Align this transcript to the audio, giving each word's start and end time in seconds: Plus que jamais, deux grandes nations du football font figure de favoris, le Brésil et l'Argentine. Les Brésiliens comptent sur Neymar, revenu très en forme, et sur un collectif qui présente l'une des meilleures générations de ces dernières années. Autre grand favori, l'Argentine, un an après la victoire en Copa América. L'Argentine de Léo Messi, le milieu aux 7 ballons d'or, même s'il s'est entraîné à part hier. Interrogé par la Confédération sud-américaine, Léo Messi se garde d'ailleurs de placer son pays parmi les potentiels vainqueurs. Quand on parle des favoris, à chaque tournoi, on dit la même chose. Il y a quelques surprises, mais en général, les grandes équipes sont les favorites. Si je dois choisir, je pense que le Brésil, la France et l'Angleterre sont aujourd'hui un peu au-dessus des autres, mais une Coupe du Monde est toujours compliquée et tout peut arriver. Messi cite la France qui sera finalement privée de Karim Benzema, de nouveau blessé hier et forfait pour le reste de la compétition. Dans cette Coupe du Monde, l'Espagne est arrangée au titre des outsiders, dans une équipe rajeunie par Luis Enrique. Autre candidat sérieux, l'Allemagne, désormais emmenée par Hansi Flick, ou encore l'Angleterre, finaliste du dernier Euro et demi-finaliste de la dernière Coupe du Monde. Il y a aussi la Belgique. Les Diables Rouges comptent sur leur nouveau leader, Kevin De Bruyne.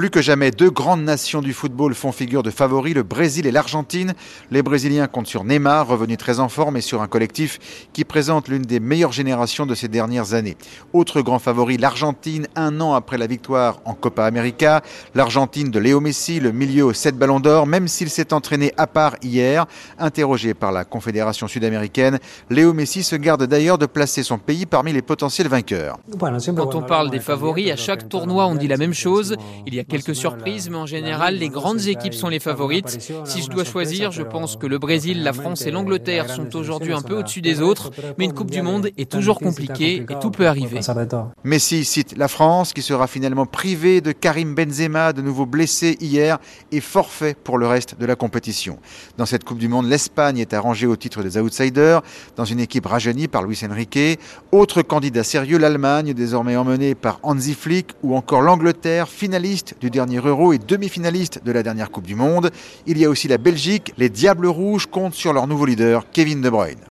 Plus 0.00 0.08
que 0.08 0.22
jamais, 0.22 0.50
deux 0.50 0.70
grandes 0.70 1.02
nations 1.02 1.42
du 1.42 1.52
football 1.52 1.94
font 1.94 2.10
figure 2.10 2.42
de 2.42 2.50
favoris, 2.50 2.94
le 2.94 3.02
Brésil 3.02 3.46
et 3.46 3.50
l'Argentine. 3.50 4.14
Les 4.50 4.62
Brésiliens 4.62 5.06
comptent 5.08 5.26
sur 5.26 5.44
Neymar, 5.44 5.86
revenu 5.86 6.16
très 6.16 6.40
en 6.40 6.48
forme, 6.48 6.78
et 6.78 6.80
sur 6.80 7.02
un 7.02 7.06
collectif 7.06 7.58
qui 7.92 8.06
présente 8.06 8.48
l'une 8.48 8.62
des 8.62 8.80
meilleures 8.80 9.12
générations 9.12 9.66
de 9.66 9.74
ces 9.74 9.88
dernières 9.88 10.32
années. 10.32 10.56
Autre 10.94 11.20
grand 11.20 11.38
favori, 11.38 11.76
l'Argentine, 11.76 12.46
un 12.56 12.80
an 12.80 12.94
après 12.94 13.18
la 13.18 13.26
victoire 13.26 13.82
en 13.84 13.92
Copa 13.92 14.24
América. 14.24 14.80
L'Argentine 15.14 15.70
de 15.70 15.78
Léo 15.78 16.00
Messi, 16.00 16.40
le 16.40 16.50
milieu 16.50 16.86
aux 16.86 16.94
7 16.94 17.18
ballons 17.18 17.38
d'or, 17.38 17.66
même 17.66 17.86
s'il 17.86 18.08
s'est 18.08 18.32
entraîné 18.32 18.72
à 18.78 18.86
part 18.86 19.16
hier. 19.20 19.66
Interrogé 19.98 20.54
par 20.54 20.72
la 20.72 20.86
Confédération 20.86 21.46
sud-américaine, 21.46 22.20
Léo 22.48 22.72
Messi 22.72 23.02
se 23.02 23.16
garde 23.16 23.44
d'ailleurs 23.44 23.76
de 23.76 23.84
placer 23.84 24.22
son 24.22 24.38
pays 24.38 24.64
parmi 24.64 24.94
les 24.94 25.02
potentiels 25.02 25.48
vainqueurs. 25.48 25.98
Quand 26.18 26.74
on 26.74 26.80
parle 26.84 27.10
des 27.10 27.20
favoris, 27.20 27.70
à 27.70 27.76
chaque 27.76 28.08
tournoi, 28.08 28.46
on 28.46 28.54
dit 28.54 28.66
la 28.66 28.78
même 28.78 28.94
chose. 28.94 29.36
Il 29.66 29.74
y 29.74 29.78
a 29.78 29.84
quelques 29.90 30.14
surprises, 30.14 30.70
mais 30.70 30.76
en 30.76 30.86
général, 30.86 31.36
les 31.36 31.48
grandes 31.48 31.86
équipes 31.86 32.14
sont 32.14 32.28
les 32.28 32.38
favorites. 32.38 32.98
Si 33.24 33.42
je 33.42 33.48
dois 33.48 33.64
choisir, 33.64 34.12
je 34.12 34.22
pense 34.22 34.56
que 34.56 34.66
le 34.66 34.78
Brésil, 34.78 35.22
la 35.22 35.32
France 35.32 35.62
et 35.66 35.70
l'Angleterre 35.70 36.30
sont 36.30 36.54
aujourd'hui 36.56 36.92
un 36.92 37.02
peu 37.02 37.18
au-dessus 37.18 37.42
des 37.42 37.60
autres, 37.60 37.90
mais 38.16 38.24
une 38.24 38.32
Coupe 38.32 38.50
du 38.50 38.62
Monde 38.62 38.90
est 38.96 39.10
toujours 39.10 39.38
compliquée 39.40 40.04
et 40.08 40.18
tout 40.20 40.30
peut 40.30 40.46
arriver. 40.46 40.80
Messi 41.44 41.84
cite 41.84 42.16
la 42.16 42.28
France 42.28 42.72
qui 42.72 42.82
sera 42.82 43.06
finalement 43.06 43.46
privée 43.46 44.00
de 44.00 44.12
Karim 44.12 44.54
Benzema, 44.54 45.12
de 45.12 45.22
nouveau 45.22 45.46
blessé 45.46 45.96
hier 46.00 46.38
et 46.70 46.80
forfait 46.80 47.34
pour 47.34 47.58
le 47.58 47.66
reste 47.66 47.98
de 47.98 48.06
la 48.06 48.14
compétition. 48.14 48.78
Dans 49.18 49.26
cette 49.26 49.44
Coupe 49.44 49.58
du 49.58 49.68
Monde, 49.68 49.88
l'Espagne 49.88 50.38
est 50.38 50.54
arrangée 50.54 50.86
au 50.86 50.96
titre 50.96 51.22
des 51.22 51.36
outsiders, 51.38 52.02
dans 52.36 52.44
une 52.44 52.60
équipe 52.60 52.86
rajeunie 52.86 53.28
par 53.28 53.42
Luis 53.42 53.60
Enrique. 53.68 54.20
Autre 54.52 54.82
candidat 54.82 55.24
sérieux, 55.24 55.58
l'Allemagne, 55.58 56.14
désormais 56.14 56.56
emmenée 56.56 56.94
par 56.94 57.18
Hansi 57.22 57.54
Flick, 57.54 57.88
ou 58.02 58.14
encore 58.16 58.42
l'Angleterre, 58.42 59.08
finaliste 59.08 59.74
du 59.80 59.90
dernier 59.90 60.18
Euro 60.18 60.52
et 60.52 60.58
demi-finaliste 60.58 61.42
de 61.44 61.52
la 61.52 61.62
dernière 61.62 61.90
Coupe 61.90 62.06
du 62.06 62.14
Monde. 62.14 62.50
Il 62.86 62.98
y 62.98 63.04
a 63.04 63.10
aussi 63.10 63.28
la 63.28 63.38
Belgique. 63.38 63.92
Les 63.98 64.08
Diables 64.08 64.46
Rouges 64.46 64.86
comptent 64.86 65.14
sur 65.14 65.32
leur 65.32 65.46
nouveau 65.46 65.66
leader, 65.66 66.04
Kevin 66.12 66.40
De 66.40 66.50
Bruyne. 66.50 66.78